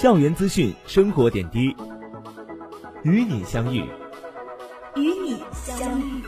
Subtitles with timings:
[0.00, 1.74] 校园资讯，生活点滴，
[3.02, 3.80] 与你相遇，
[4.94, 6.22] 与你相遇。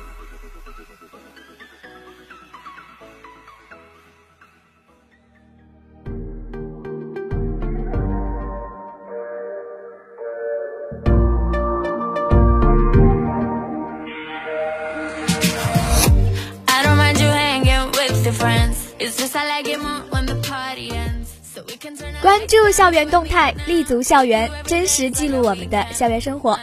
[22.51, 26.59] 注校园动态，立足校园，真实记录我们的校园生活。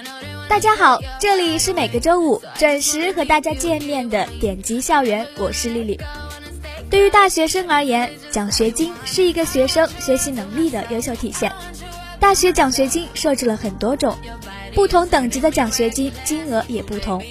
[0.50, 5.98] 大家好，这里是每个周五准时和大家见面的点击校园，我是丽丽。
[6.90, 11.54] 对于大学生而言，奖学金是一个学生学习能力的优秀体现。
[12.20, 14.18] 大学奖学金设置了很多种，
[14.76, 17.24] 不同等级的奖学金金额也不同。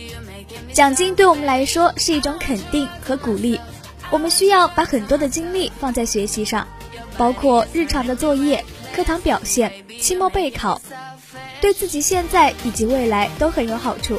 [0.72, 3.60] 奖金对我们来说是一种肯定和鼓励，
[4.10, 6.66] 我们需要把很多的精力放在学习上。
[7.18, 8.64] 包括日常的作业、
[8.94, 10.80] 课堂表现、期末备考，
[11.60, 14.18] 对自己现在以及未来都很有好处。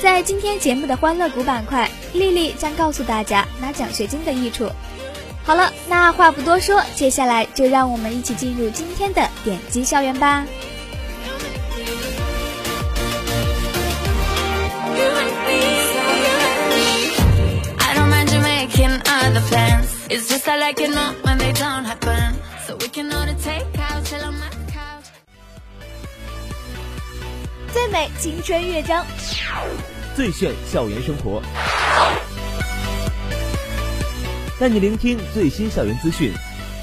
[0.00, 4.68] 在今天节目的欢乐谷板块，丽丽将告诉大家拿奖学金的益处。
[5.44, 10.44] 好了，那话不多说，接下来就让我们一起进入今天的点击校园吧。
[20.08, 20.18] 最
[27.88, 29.04] 美青春乐章，
[30.14, 31.42] 最炫校园生活，
[34.58, 36.32] 带你聆听最新校园资讯，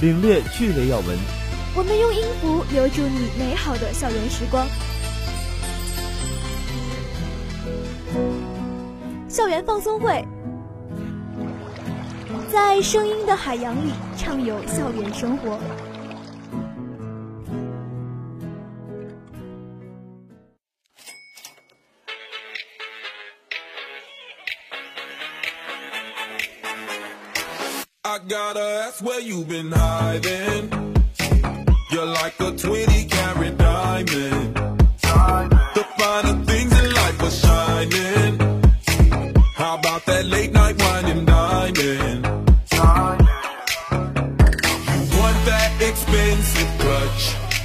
[0.02, 1.18] 领略趣味要闻。
[1.76, 4.68] 我们用音符留住你美好的校园时光。
[9.28, 10.26] 校园放松会。
[12.52, 15.60] 在声音的海洋里畅游校园生活。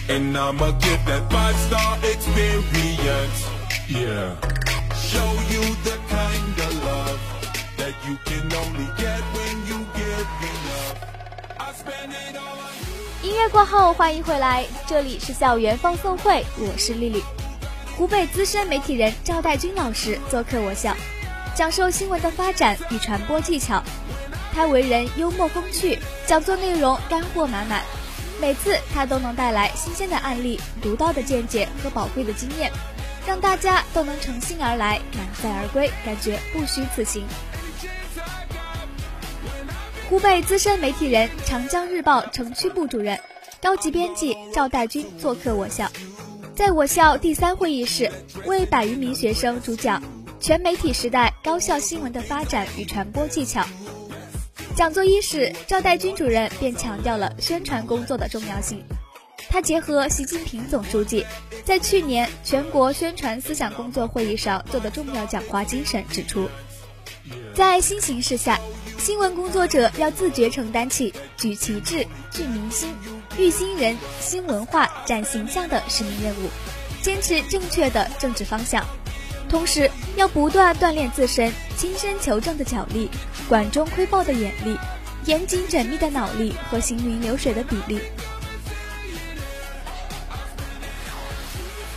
[0.06, 3.48] And I'ma give that five star experience.
[3.88, 4.36] Yeah.
[4.94, 7.18] Show you the kind of love
[7.78, 10.96] that you can only get when you give enough.
[11.58, 12.74] I spend it all on
[13.22, 13.30] you.
[13.30, 17.24] 音乐过后，欢迎回来，这里是校园放送会，我是丽丽。
[17.96, 20.94] 湖北资深媒体人赵代军老师做客我校，
[21.56, 23.82] 讲授新闻的发展与传播技巧。
[24.52, 27.82] 他为人幽默风趣，讲座内容干货满满。
[28.44, 32.70] 每次他都能带来新鲜的案例、独到的见解和宝贵的经验，
[33.26, 37.24] 让大家都能乘兴而来、满载而归，感觉不虚此行。
[40.10, 43.18] 湖北资深媒体人、长江日报城区部主任、
[43.62, 45.90] 高级编辑赵代军做客我校，
[46.54, 48.12] 在我校第三会议室
[48.44, 50.02] 为百余名学生主讲
[50.38, 53.62] 《全媒体时代高校新闻的发展与传播技巧》。
[54.76, 58.82] 讲座伊始，赵代军主任便强调了宣传工作的重要性。
[59.48, 61.24] 他结合习近平总书记
[61.64, 66.48] 在去年全国宣传思想工作会议上做的重要讲话精神，指出，
[67.54, 68.58] 在新形势下，
[68.98, 72.92] 新闻工作者要自觉承担起举旗帜、聚民心、
[73.38, 76.50] 育新人、新文化、展形象的使命任务，
[77.00, 78.84] 坚持正确的政治方向。
[79.54, 83.08] 同时，要不断锻炼自身亲身求证的脚力、
[83.48, 84.76] 管中窥豹的眼力、
[85.26, 88.00] 严谨缜密的脑力和行云流水的笔力。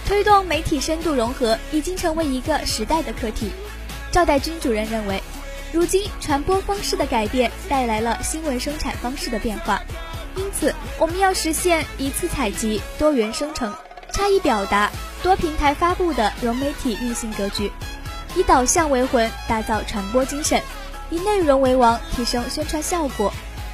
[0.05, 3.49] 推动媒体深度融合已经成为一个时代的课题。
[4.11, 5.19] 赵代军主任认为，
[5.73, 9.81] 如今传播方式的改变带来了新闻生产方式的变化，
[10.35, 13.73] 因此我们要实现一次采集、多元生成、
[14.11, 14.91] 差异表达。
[15.23, 17.71] 多平台发布的融媒体运行格局，
[18.35, 20.61] 以导向为魂，打造传播精神；
[21.09, 23.31] 以内容为王，提升宣传效果；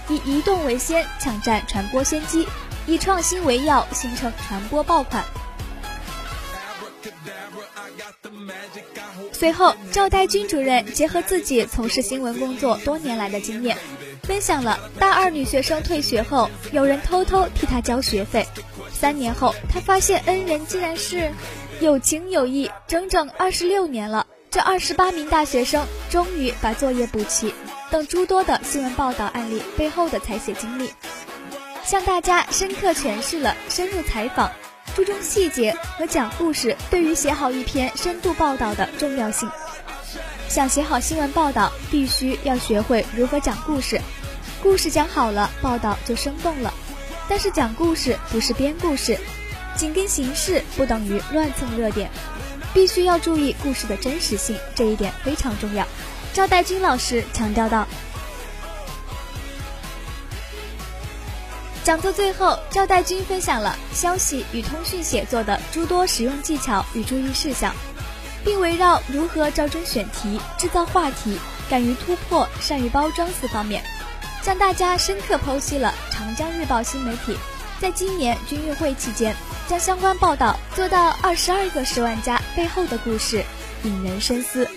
[0.07, 2.47] 以移动为先，抢占传播先机；
[2.87, 5.23] 以创新为要，形成传播爆款。
[9.33, 13.77] 随后，赵代军主任结合自己从事新闻工作多年来的经验，
[14.23, 18.47] 分享了大二女学生退学后，有人偷偷替她交学费。
[18.91, 21.31] 三年后，她发现恩人竟然是
[21.81, 24.25] 有情有义，整整二十六年了。
[24.49, 27.53] 这二十八名大学生终于把作业补齐，
[27.91, 30.89] 等诸多的新闻报道案例背后的采写经历，
[31.83, 34.51] 向大家深刻诠释了深入采访。
[34.95, 39.49] 注重细节和讲故事对于写好一篇深度报道的重要性。
[40.53, 43.99] 想写好新闻报道，必须要学会如何讲故事。
[44.61, 46.71] 故事讲好了，报道就生动了。
[47.27, 49.19] 但是讲故事不是编故事，
[49.75, 52.11] 紧跟形势不等于乱蹭热点，
[52.71, 55.87] 必须要注意故事的真实性，这一点非常重要。
[56.33, 57.87] 赵代军老师强调道。
[61.83, 67.73] 讲座最后，赵代军分享了消息与通讯写作的诸多实用技巧与注意事项，
[68.43, 71.37] 并围绕如何找准选题、制造话题、
[71.69, 73.83] 敢于突破、善于包装四方面，
[74.41, 77.37] 向大家深刻剖析了长江日报新媒体
[77.79, 79.35] 在今年军运会期间
[79.67, 83.43] 将相关报道做到二十二个十万加背后的故事，
[83.83, 84.69] 引人深思。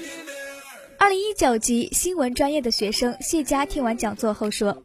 [0.99, 4.83] 二零一九级新闻专业的学生谢佳听完讲座后说。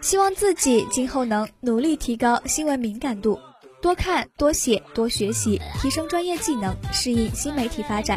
[0.00, 3.38] 希望自己今后能努力提高新闻敏感度，
[3.82, 8.16] 多看、多写、多学习，提升专业技能，适应新媒体发展，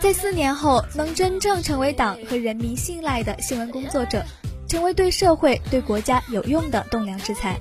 [0.00, 4.24] 在四年后能真正成为党和人民信赖的新闻工作者，
[4.68, 7.60] 成为对社会、对国家有用的栋梁之才。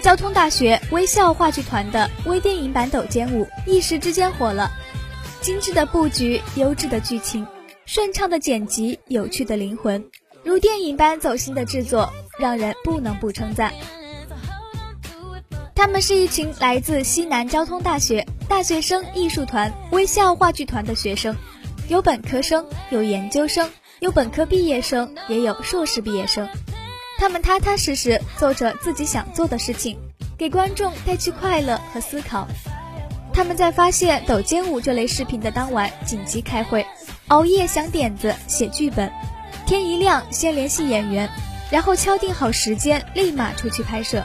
[0.00, 4.70] 交通大学微笑话剧团的微电影版《抖肩舞》一时之间火了，
[5.40, 7.46] 精致的布局、优质的剧情、
[7.84, 10.04] 顺畅的剪辑、有趣的灵魂，
[10.44, 13.72] 如电影般走心的制作，让人不能不称赞。
[15.74, 21.36] 他们是一群来自西南交通大学大学生艺术团微笑话剧团的学生，
[21.88, 23.70] 有本科生，有研究生，
[24.00, 26.48] 有本科毕业生，也有硕士毕业生。
[27.18, 29.98] 他们踏踏实实做着自己想做的事情，
[30.38, 32.46] 给观众带去快乐和思考。
[33.32, 36.86] 他们在发现抖肩舞这类视频的当晚紧急开会，
[37.26, 39.12] 熬夜想点子、写剧本，
[39.66, 41.28] 天一亮先联系演员，
[41.70, 44.24] 然后敲定好时间，立马出去拍摄。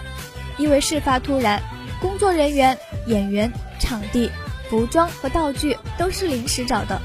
[0.58, 1.62] 因为事发突然，
[2.00, 4.30] 工作人员、演员、场地、
[4.70, 7.02] 服装和道具都是临时找的，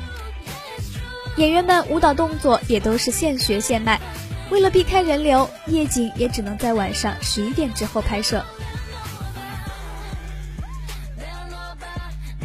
[1.37, 3.99] 演员们舞蹈动作也都是现学现卖。
[4.51, 8.43] 为了避开人流，夜景也只能在晚上十一点之后拍摄。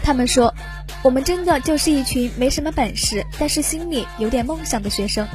[0.03, 0.53] 他们说
[1.01, 5.25] ：“我们真的就是一群没什么本事，但是心里有点梦想的学生。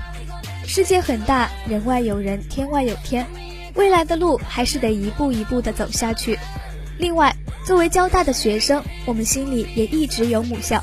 [0.67, 3.27] 世界很大，人外有人，天外有天，
[3.75, 6.39] 未来的路还是得一步一步的走下去。
[6.99, 7.35] 另外，
[7.65, 10.83] 作为交大的学生，我们心里也一直有母校，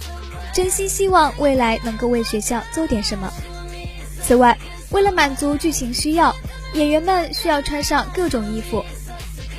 [0.51, 3.31] 真心希望未来能够为学校做点什么。
[4.23, 4.57] 此外。”
[4.95, 6.33] 为了满足剧情需要，
[6.73, 8.81] 演员们需要穿上各种衣服。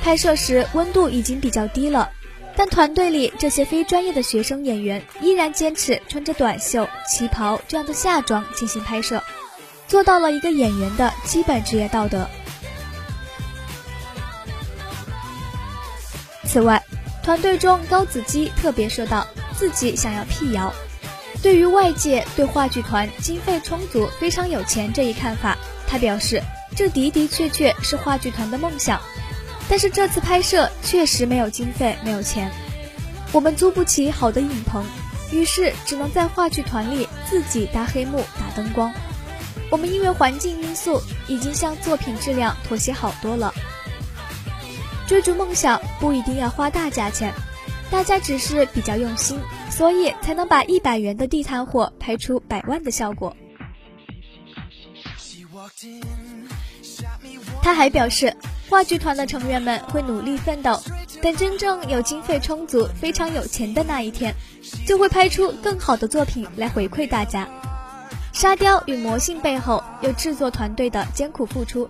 [0.01, 2.09] 拍摄时温度已经比较低了，
[2.55, 9.21] 但团队里这些非专业的学生演员依然坚持穿着短袖、旗袍这样的夏装进行拍摄，
[9.87, 12.27] 做到了一个演员的基本职业道德。
[16.45, 16.83] 此外，
[17.23, 20.73] 团队中高子基特别说道，自己想要辟谣。
[21.41, 26.41] 对于外界对话剧团经费充足、非常有钱这一看法，他表示，
[26.75, 28.99] 这的的确确是话剧团的梦想。
[29.69, 32.51] 但是这次拍摄确实没有经费、没有钱，
[33.31, 34.83] 我们租不起好的影棚，
[35.31, 38.93] 于是只能在话剧团里自己搭黑幕、打灯光。
[39.69, 43.53] 我们因为环境因素，已经向作品质量妥协好多了。
[45.05, 47.33] 追逐梦想不一定要花大价钱，
[47.91, 49.39] 大家只是比较用心。
[49.77, 53.37] 所以才能把一百元的地摊货拍出百万的效果。
[57.61, 58.35] 他还表示，
[58.71, 60.81] 话剧团的成员们会努力奋斗，
[61.21, 64.33] 等真正有经费充足、非常有钱的那一天，
[64.87, 67.47] 就会拍出更好的作品来回馈大家。
[68.33, 71.87] 沙雕与魔性背后有制作团队的艰苦付出，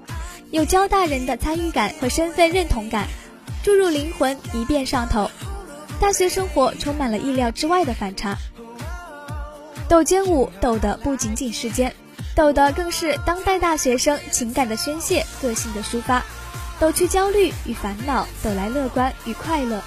[0.51, 3.07] 有交大人的参与感和身份认同感，
[3.63, 5.31] 注入灵魂，一遍上头。
[5.99, 8.37] 大学生活充满了意料之外的反差，
[9.89, 11.93] 抖肩舞抖的不仅仅是肩，
[12.35, 16.23] 抖的更是当代大学生情感的宣泄、个性的抒发，
[16.79, 19.81] 抖去焦虑与烦恼，抖来乐观与快乐。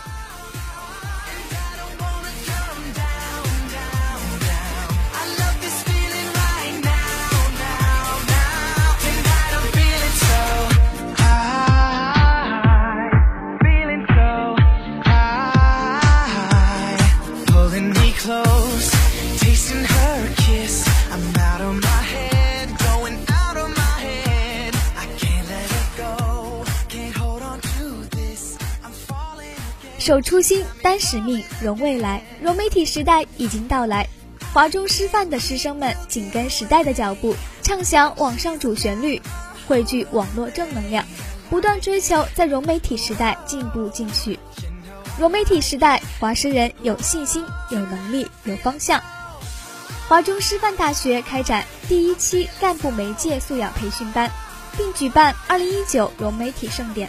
[30.10, 32.20] 守初心，担使命，融未来。
[32.42, 34.04] 融媒体时代已经到来，
[34.52, 39.22] 华中师范的师生们紧跟时代的脚步，畅想网上主旋律，
[39.68, 41.04] 汇聚网络正能量，
[41.48, 44.36] 不断追求在融媒体时代进步进取。
[45.16, 49.00] 融媒体时代，华师人有信心、有能力、有方向。
[50.08, 54.28] 华中师范大学开展第一期干部媒介素养培训班，
[54.76, 57.08] 并举办二零一九融媒体盛典。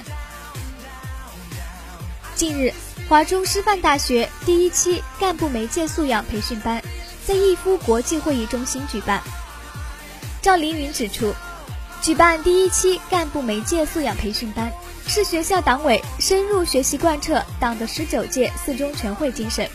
[2.41, 2.73] 近日。
[3.07, 6.81] 华中师范大学第一期干部媒介素养培训班
[7.23, 9.21] 在逸夫国际会议中心举办。
[10.41, 11.35] 赵凌云指出，
[12.01, 14.71] 举办第一期干部媒介素养培训班，
[15.05, 19.69] 是学校党委深入学习贯彻党的十九届四中全会精神，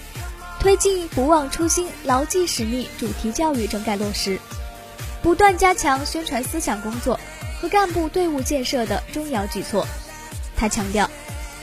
[0.58, 4.40] 推进不忘初心、牢记使命主题教育整改落实，
[5.22, 7.20] 不断加强宣传思想工作
[7.60, 9.86] 和干部队伍建设的重要举措。
[10.56, 11.08] 他强调。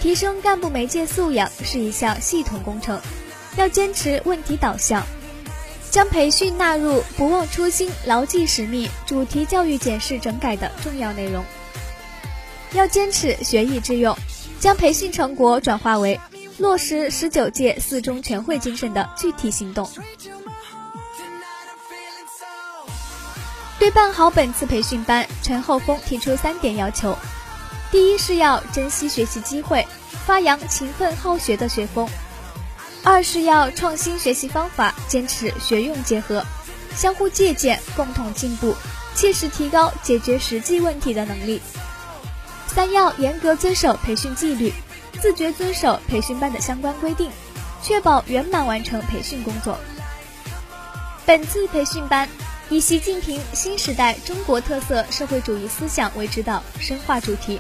[0.03, 3.00] 提升干部媒介素养是一项系统工程，
[3.55, 5.01] 要坚持问题导向，
[5.89, 11.41] 将培训纳入不忘初心、牢记使命主题教育检视整改的重要内容。
[12.74, 14.13] 要坚持学以致用，
[14.60, 16.19] 将培训成果转化为
[16.57, 19.89] 落实十九届四中全会精神的具体行动。
[23.79, 27.17] 对办好本次培训班，陈厚峰提出三点要求。
[27.93, 29.85] 第一是要珍惜学习机会，
[30.25, 32.07] 发扬勤奋好学的学风；
[33.03, 36.43] 二是要创新学习方法，坚持学用结合，
[36.95, 38.75] 相互借鉴，共同进步，
[39.13, 41.59] 切实提高解决实际问题的能力；
[42.65, 44.73] 三要严格遵守培训纪律，
[45.21, 47.29] 自觉遵守培训班的相关规定，
[47.83, 49.77] 确保圆满完成培训工作。
[51.27, 52.27] 本次培训班。
[52.69, 57.59] 以习近平新时代中国特色社会主义思想为指导，深化主题。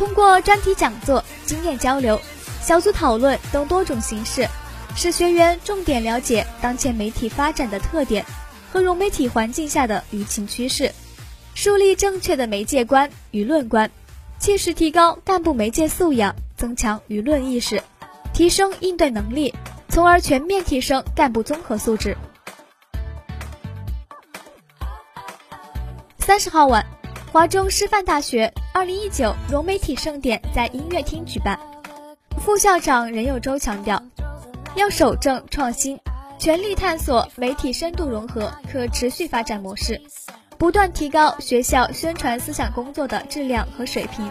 [0.00, 2.18] 通过专题讲座、经验交流、
[2.62, 4.48] 小组讨论等多种形式，
[4.96, 8.24] 使学员重点了解当前媒体发展的特点
[8.72, 10.94] 和融媒体环境下的舆情趋势，
[11.54, 13.90] 树立正确的媒介观、舆论观，
[14.38, 17.82] 切实提高干部媒介素养，增强舆论意识，
[18.32, 19.54] 提升应对能力，
[19.90, 22.16] 从而全面提升干部综合素质。
[26.20, 26.99] 三十号晚。
[27.32, 31.56] 华中师范大学二零一九融媒体盛典在音乐厅举办。
[32.38, 34.02] 副校长任友洲强调，
[34.74, 35.96] 要守正创新，
[36.40, 40.02] 全力探索媒体深度融合可持续发展模式，
[40.58, 44.28] 不断提高学校宣传思想工作的质量和水平，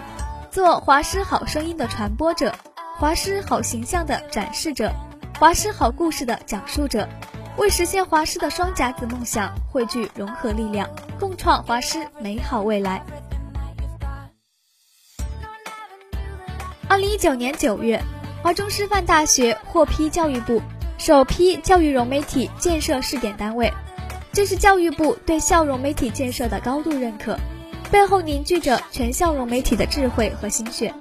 [0.52, 2.54] 做华师好声音的传播者，
[2.98, 4.92] 华师好形象的展示者，
[5.40, 7.08] 华师好故事的讲述者。
[7.60, 10.90] 为实现华师的双甲子梦想，汇聚融合力量，
[11.20, 13.04] 共创华师美好未来。
[16.88, 18.02] 二零一九年九月，
[18.42, 20.62] 华中师范大学获批教育部
[20.98, 23.74] 首批教育融媒体建设试点单位，
[24.32, 27.38] 这是教育部对校融媒体建设的高度认可，
[27.92, 30.94] 背后凝聚着全校融媒体的智慧和心血。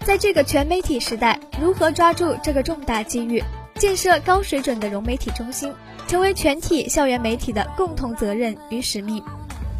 [0.00, 3.42] 在这个全媒体时代，如何抓住这个重大机遇，
[3.76, 5.72] 建设高水准的融媒体中心？
[6.06, 9.22] 成为全体校园媒体的共同责任与使命，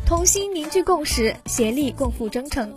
[0.07, 2.73] 同心凝聚共识，协力共赴征程，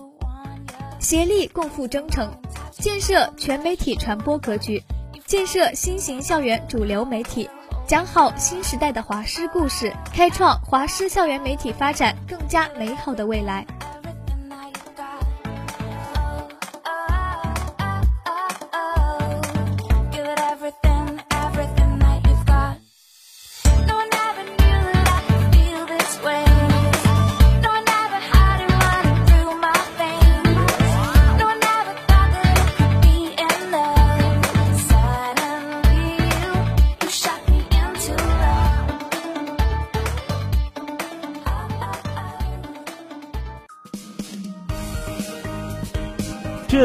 [1.00, 2.32] 协力共赴征程，
[2.72, 4.82] 建设全媒体传播格局，
[5.26, 7.50] 建设新型校园主流媒体，
[7.88, 13.66] 讲好新时代的华师故事，开创华师校园媒体发展更加美好的未来。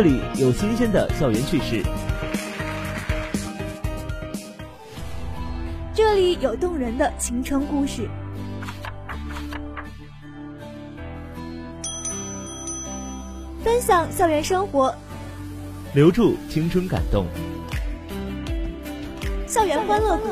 [0.02, 1.84] 这里有新鲜的校园趣事。
[5.94, 8.08] 这里有动人的青春故事。
[13.62, 14.94] 分享校园生活，
[15.92, 17.26] 留住青春感动。
[19.46, 20.30] 校园欢乐谷，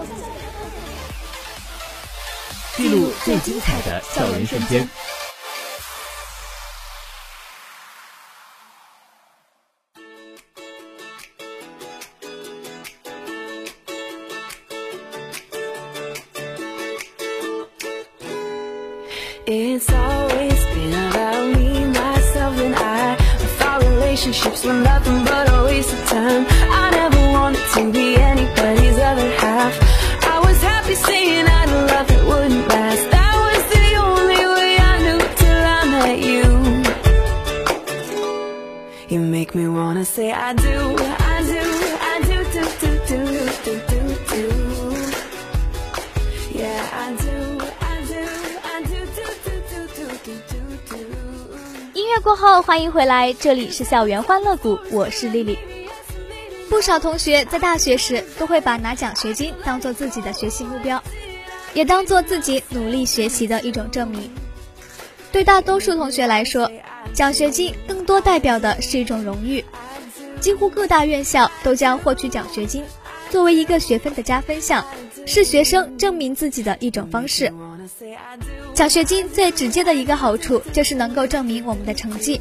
[2.75, 4.89] 记录最精彩的校园瞬间。
[39.49, 41.61] Make me wanna say I do, I do,
[42.01, 43.17] I do, do, do, do,
[43.65, 44.45] do, do, do.
[46.53, 48.21] Yeah, I do, I do,
[48.65, 50.59] I do, do, do, do, do, do,
[50.91, 50.99] do.
[51.95, 55.59] 音乐过后，欢迎回来，这里是校园欢乐谷，我是丽丽。
[56.69, 61.03] 不少同学在大学时都会把拿奖学金当做自己的学习目标，
[61.73, 64.31] 也当做自己努力学习的一种证明。
[65.33, 66.71] 对大多数同学来说，
[67.15, 69.65] 奖学金更多代表的是一种荣誉，
[70.41, 72.85] 几乎各大院校都将获取奖学金
[73.31, 74.85] 作为一个学分的加分项，
[75.27, 77.53] 是学生证明自己的一种方式。
[78.73, 82.41] 奖学金最直接的一个好处就是能够证明我们的成绩。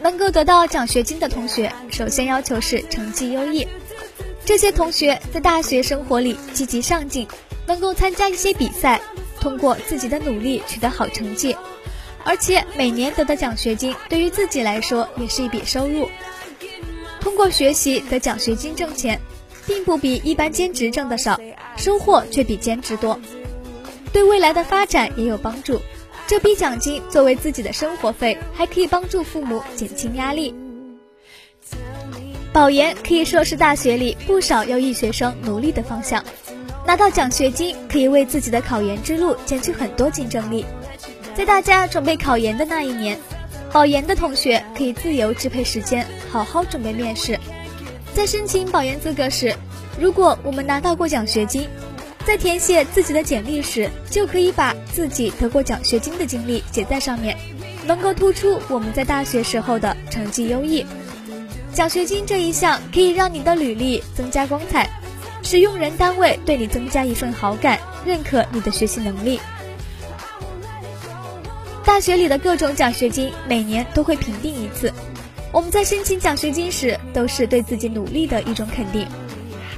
[0.00, 3.66] 能够得到奖学金的同学，首先要求是成绩优异。
[4.44, 7.26] 这些同学在大学生活里积极上进，
[7.66, 9.00] 能够参加一些比赛，
[9.40, 11.54] 通过自己的努力取得好成绩。
[12.28, 16.10] 而且每年得的奖学金对于自己来说也是一笔收入。
[17.22, 19.18] 通过学习得奖学金挣钱，
[19.66, 21.40] 并不比一般兼职挣的少，
[21.78, 23.18] 收获却比兼职多，
[24.12, 25.80] 对未来的发展也有帮助。
[26.26, 30.54] 这笔奖金作为自己的生活费，还可以帮助父母减轻压力。
[32.52, 36.22] 保研可以说是大学里不少优异学生努力的方向，
[36.86, 40.66] 拿到奖学金可以为自己的考研之路减去很多竞争力。
[41.38, 43.16] 在大家准备考研的那一年，
[43.72, 47.38] 保研的同学可以自由支配时间，好好准备面试。
[48.12, 49.54] 在申请保研资格时，
[50.00, 51.68] 如果我们拿到过奖学金，
[52.26, 57.36] 在填写自己的简历时，就可以把自己得过奖学金的经历写在上面，
[57.86, 60.84] 能够突出我们在大学时候的成绩优异。
[61.72, 64.90] 奖学金这一项可以让你的履历增加光彩，
[65.44, 69.38] 使用人单位对你增加一份好感，认可你的学习能力。
[71.88, 74.92] 大学里的各种奖学金每年都会评定一次，
[75.50, 79.08] 我们在申请奖学金时都是对自己努力的一种肯定。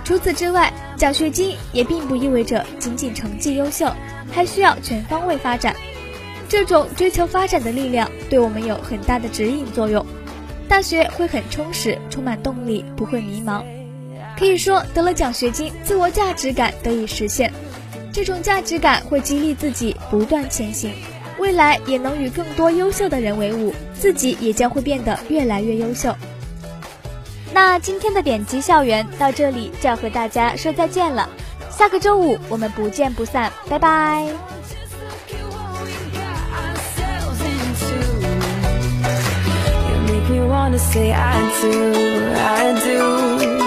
[0.04, 3.88] 除此之外，奖学金也并不意味着仅仅成绩优秀，
[4.32, 5.76] 还需要全方位发展。
[6.48, 10.04] 这种追求发展的力量对我们有很大的指引作用。
[10.68, 13.62] 大学会很充实，充满动力，不会迷茫。
[14.36, 17.52] 可以说，得了奖学金，自我价值感得以实现。
[18.12, 20.92] 这种价值感会激励自己不断前行，
[21.40, 26.14] 未来也能与更多优秀的人为伍，自己也将会变得越来越优秀。
[27.52, 31.28] 那今天的点击校园到这里就要和大家说再见了，
[31.70, 34.22] 下个周五我们不见不散，拜拜。
[39.88, 41.92] You make me wanna say I do,
[42.36, 43.59] I do.